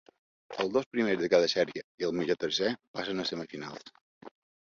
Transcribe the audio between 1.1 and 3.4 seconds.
de cada sèrie i el millor tercer passen a